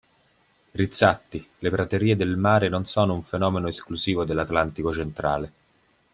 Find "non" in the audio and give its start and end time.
2.69-2.85